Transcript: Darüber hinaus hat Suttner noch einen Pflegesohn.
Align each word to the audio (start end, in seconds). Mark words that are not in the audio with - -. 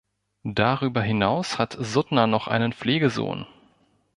Darüber 0.43 1.03
hinaus 1.03 1.59
hat 1.59 1.77
Suttner 1.79 2.25
noch 2.25 2.47
einen 2.47 2.73
Pflegesohn. 2.73 3.45